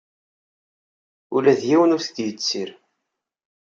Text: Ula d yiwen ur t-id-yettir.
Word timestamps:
Ula 1.35 1.53
d 1.59 1.61
yiwen 1.69 1.93
ur 1.95 2.01
t-id-yettir. 2.03 2.69